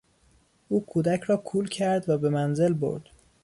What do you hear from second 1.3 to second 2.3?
کول کرد و به